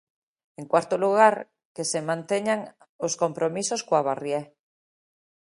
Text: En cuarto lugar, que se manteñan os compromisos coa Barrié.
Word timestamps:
En 0.59 0.65
cuarto 0.71 0.95
lugar, 1.03 1.35
que 1.75 1.83
se 1.91 1.99
manteñan 2.09 2.61
os 3.05 3.13
compromisos 3.23 3.81
coa 3.87 4.05
Barrié. 4.09 4.41